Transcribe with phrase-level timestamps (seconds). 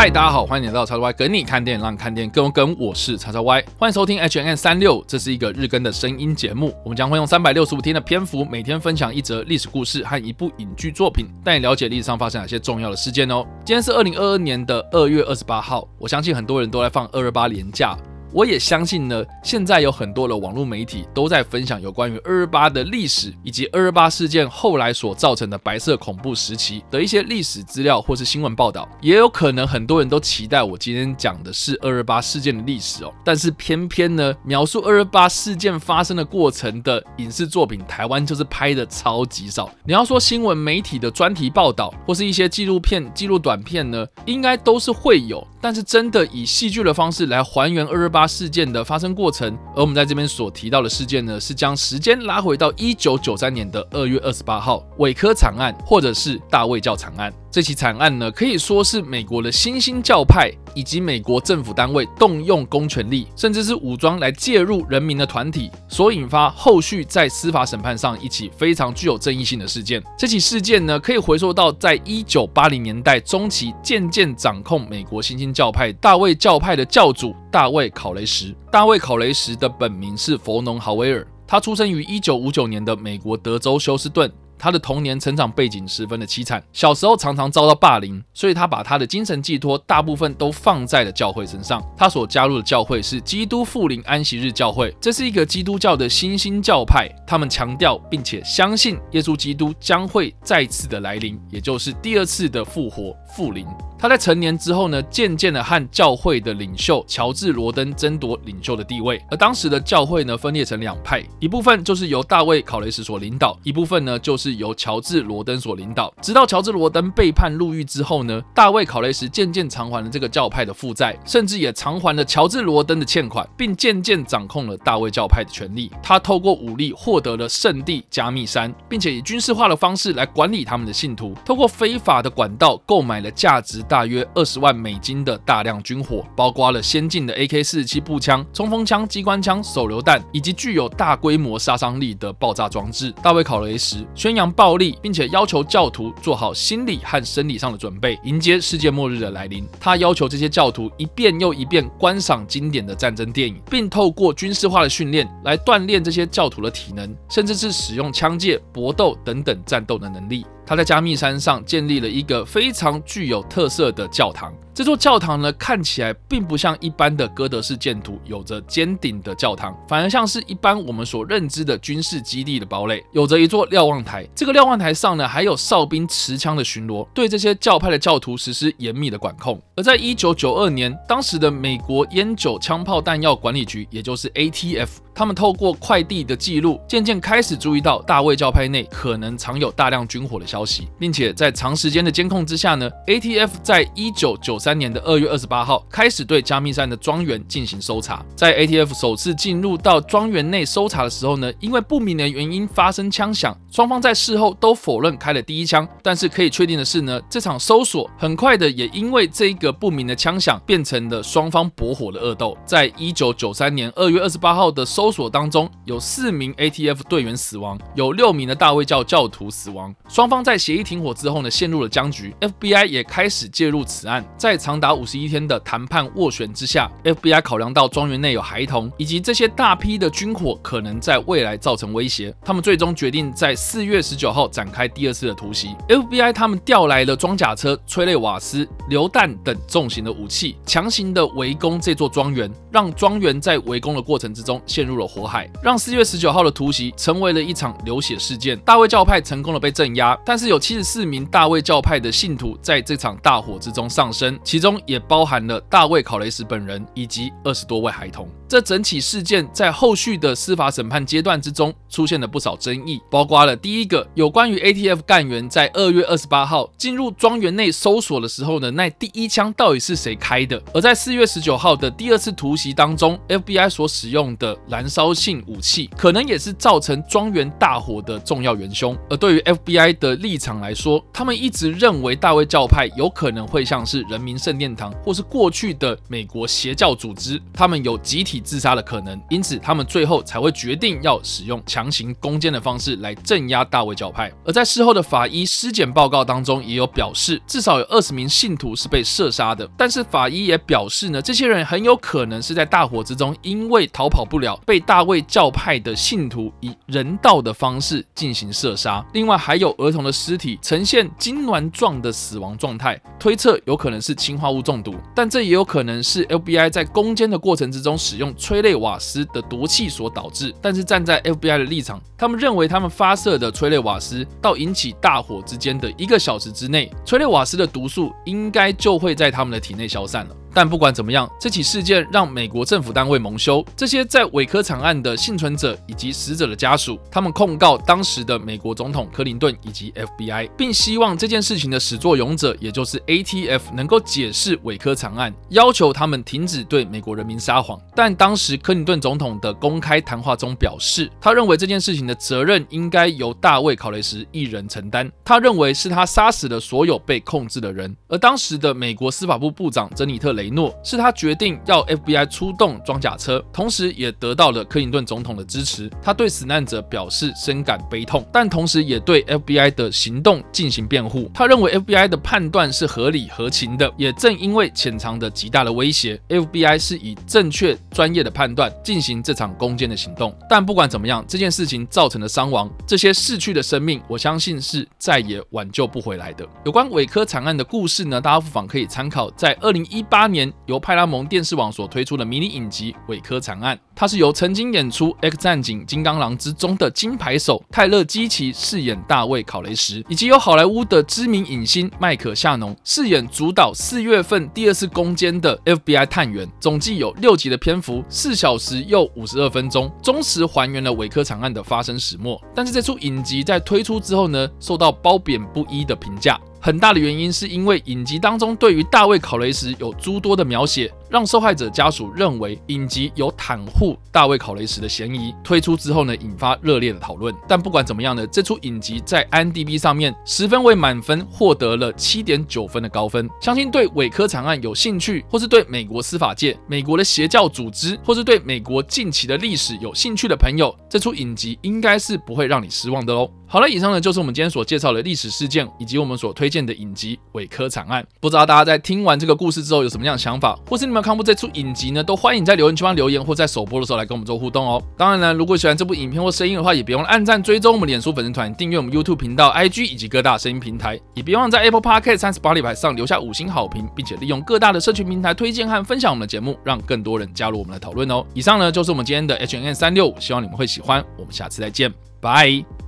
[0.00, 2.74] 嗨，大家好，欢迎来到叉叉 Y 跟你看电影，让看电影更跟。
[2.78, 6.74] 我是叉叉 Y，欢迎收听 H N N 三六，这是一个日更的声音节目。
[6.82, 13.44] 我们将会用三百六十五天的篇幅，每天分享一则历史故事和一部影剧作品，带你了解历史上发生哪些重要的事件哦。
[13.62, 17.94] 今天是二零二二年的二月二十八号，我相信很多人都在放二二八年假。
[18.32, 28.88] 我也相信呢，现在有很多的网络媒体都在分享有关于二二八的历史，以及二二八事件后来所造成的白色恐怖时期的一些历史资料或是新闻报道。
[29.00, 39.68] 也有可能很多人都期待我今天讲的是二二八事件的历史哦，但是偏偏呢，描述二二八事件发生的过程的影视作品，台湾就是拍的超级少。
[39.84, 48.19] 你要说新闻媒体的专题报道或是一些纪录片、纪录短片呢，应该都是会有，但是真的以戏剧的方式来还原二二八。
[48.26, 57.32] 事件的发生过程，而我们在这边所提到的事件呢，是将时间拉回到一九九三年的二月二十八号，韦科惨案，或者是大卫教惨案。
[57.50, 70.00] 这起惨案呢，可以说是美国的新兴教派以及美国政府单位动用公权力，甚至是武装来介入人民的团体，所引发后续在司法审判上一起非常具有争议性的事件。
[70.16, 78.54] 这起事件呢，可以回溯到在一九八零年代中期，渐渐掌控美国新兴教派大卫教派的教主大卫考雷什。
[78.70, 84.30] 大卫考雷什的本名是佛农豪威尔，他出生于一九五九年的美国德州休斯顿。
[84.60, 91.82] 他的童年成长背景十分的凄惨，小时候常常遭到霸凌，所以他把他的精神寄托大部分都放在了教会身上。
[91.96, 103.66] 他所加入的教会是基督复临安息日教会，这是一个基督教的新兴教派，他们强调并且相信耶稣基督将会再次的来临，也就是第二次的复活复临。
[104.00, 109.22] 他在成年之后呢，渐渐的和教会的领袖乔治罗登争夺领袖的地位。
[109.30, 116.10] 而当时的教会呢，分裂成两派，一部分就是由大卫考雷什所领导，一部分呢就是由乔治罗登所领导。
[116.22, 125.90] 直到乔治罗登被判入狱之后呢，大卫考雷什渐渐偿还了这个教派的负债，甚至也偿还了乔治罗登的欠款，并渐渐掌控了大卫教派的权力。
[126.02, 133.84] 他透过武力获得了圣地加密山，并且以军事化的方式来管理他们的信徒，透过非法的管道购买了价值。
[133.90, 143.12] 大约二十万美金的大量军火，包括了先进的 AK 四十七步枪、冲锋枪、机关枪、手榴弹，以及具有大规模杀伤力的爆炸装置。
[143.20, 149.66] 大卫考雷什宣扬暴力，并且要求教徒做好心理和生理上的准备，迎接世界末日的来临。
[149.80, 160.46] 他要求这些教徒一遍又一遍观赏经典的战争电影，并透过军事化的训练来锻炼这些教徒的体能，甚至是使用枪械、搏斗等等战斗的能力。
[160.66, 164.52] 他在加密山上建立了一个非常具有特色的教堂。
[164.72, 174.26] 这座教堂呢，看起来并不像一般的哥德式建筑，有着尖顶的教堂，反而像是一般我们所认知的军事基地的堡垒，有着一座瞭望台。
[174.34, 179.60] 这个瞭望台上呢，还有哨兵持枪的巡逻，对这些教派的教徒实施严密的管控。
[179.76, 184.88] 而在一九九二年，当时的美国烟酒枪炮弹药管理局，也就是 ATF，
[185.20, 198.24] 他们透过快递的记录，渐渐开始注意到大卫教派内可能藏有大量军火的消息，并且在长时间的监控之下呢，ATF 在一九九三年的二月二十八号开始对加密山的庄园进行搜查。
[198.34, 205.86] 在 ATF 首次进入到庄园内搜查的时候呢，因为不明的原因发生枪响，双方在事后都否认开了第一枪。
[206.02, 212.56] 但是可以确定的是呢，这场搜索很快的也因为这一个不明的枪响变成了双方搏火的恶斗。
[212.64, 219.94] 在一九九三年二月二十八号的搜索当中，有四名 ATF 队员死亡，有六名的大卫教教徒死亡。
[220.08, 222.34] 双方在协议停火之后呢，陷入了僵局。
[222.40, 235.76] FBI 也开始介入此案，在长达五十一天的谈判斡旋之下，FBI 考量到庄园内有孩童，以及这些大批的军火可能在未来造成威胁，他们最终决定在四月十九号展开第二次的突袭。
[235.86, 248.58] FBI 他们调来了装甲车、催泪瓦斯、榴弹等重型的武器，强行的围攻这座庄园，让庄园在围攻的过程之中陷入了火海，让四月十九号的突袭成为了一场流血事件。
[248.60, 254.38] 大卫教派成功的被镇压，但是有七十四名大卫教派的信徒在这场大火之中丧生。
[254.44, 258.28] 其中也包含了大卫考雷什本人以及二十多位孩童。
[258.48, 270.60] 这整起事件在后续的司法审判阶段之中出现了不少争议，包括了第一个有关于 ATF 干员在二月二十八号进入庄园内搜索的时候呢，那第一枪到底是谁开的？
[270.74, 278.98] 而在四月十九号的第二次突袭当中，FBI 所使用的燃烧性武器可能也是造成庄园大火的重要元凶。
[279.08, 284.40] 而对于 FBI 的立场来说，他们一直认为大卫教派有可能会像是人民。
[284.40, 294.32] 圣殿堂，或是过去的美国邪教组织，他们有集体自杀的可能，因此他们最后才会决定要使用强行攻坚的方式来镇压大卫教派。
[294.46, 299.68] 而在事后的法医尸检报告当中，也有表示至少有二十名信徒是被射杀的。
[299.76, 309.06] 但是法医也表示呢，这些人很有可能是是在大火之中因为逃跑不了，被大卫教派的信徒以人道的方式进行射杀。
[309.12, 320.52] 另外还有儿童的尸体呈现痉挛状的死亡状态，推测有可能是氰化物中毒，但这也有可能是 FBI 在攻坚的过程之中使用催泪瓦斯的毒气所导致。
[320.60, 330.34] 但是站在 FBI 的立场，他们认为他们发射的催泪瓦斯到引起大火之间的一个小时之内，催泪瓦斯的毒素应该就会在他们的体内消散了。
[330.52, 333.64] 但不管怎么样，这起事件让美国政府单位蒙羞。
[333.76, 347.80] 这些在韦科惨案的幸存者以及死者的家属，他们控告当时的美国总统克林顿以及 FBI，并希望这件事情的始作俑者，也就是 ATF，能够解释韦科惨案，要求他们停止对美国人民撒谎。
[347.94, 355.10] 但当时克林顿总统的公开谈话中表示，他认为这件事情的责任应该由大卫考雷什一人承担。
[355.24, 357.94] 他认为是他杀死了所有被控制的人。
[358.08, 360.30] 而当时的美国司法部部长珍妮特。
[360.32, 365.90] 雷雷诺是他决定要 FBI 出动装甲车，同时也得到了克林顿总统的支持。
[366.02, 371.30] 他对死难者表示深感悲痛，但同时也对 FBI 的行动进行辩护。
[371.34, 373.92] 他认为 FBI 的判断是合理合情的。
[373.98, 380.34] 也正因为潜藏的极大的威胁，FBI 是以正确专业的判断进行这场攻坚的行动。
[380.48, 386.46] 但不管怎么样，这件事情造成的伤亡，这些逝去的生命，我相信是再也挽救不回来的。
[386.64, 390.29] 有关韦科惨案的故事呢，大家不妨可以参考在二零一八。
[390.30, 406.48] 年由派拉蒙电视网所推出的迷你影集《韦科长案》，它是由曾经演出《X 战警：金刚狼》之中的金牌手泰勒·基奇饰演大卫·考雷什，以及由好莱坞的知名影星迈克·夏农饰演主导四月份第二次攻坚的 FBI 探员。
[406.58, 412.40] 总计有六集的篇幅，四小时又五十二分钟，忠实还原了韦科长案的发生始末。
[412.54, 416.38] 但是这出影集在推出之后呢，受到褒贬不一的评价。
[416.60, 420.92] 很大的原因是因为影集当中对于大卫·考雷什有诸多的描写。
[421.10, 425.34] 让受害者家属认为影集有袒护大卫考雷什的嫌疑。
[425.42, 427.34] 推出之后呢，引发热烈的讨论。
[427.48, 433.28] 但不管怎么样呢，这出影集在 IMDB 上面十分为满分，获得了七点九分的高分。
[433.40, 443.28] 相信对伪科惨案有兴趣，或是对美国司法界、美国的邪教组织，或是对美国近期的历史有兴趣的朋友，这出影集应该是不会让你失望的喽。
[443.48, 448.00] 好了，以上呢就是我们今天所介绍的历史事件，以及我们所推荐的影集《伪科惨案》。
[448.20, 450.99] 不知道大家在听完这个故事之后有什么样的想法，或是你们？
[451.02, 454.82] 看过这出影集呢，都欢迎在留言区方留言，或在首播的时候来跟我们做互动哦。
[454.96, 468.24] 当然呢，如果喜欢这部影片或声音的话，也别忘了按赞、追踪我们脸书粉丝团、订阅我们 YouTube 频道、IG 以及各大声音平台，也别忘了在 Apple Podcast 三十八里牌上留下五星好评，并且利用各大的社群平台推荐和分享我们的节目，让更多人加入我们的讨论哦。
[468.34, 471.04] 以上呢就是我们今天的 H N N 三六五，希望你们会喜欢。
[471.18, 472.79] 我们下次再见，拜。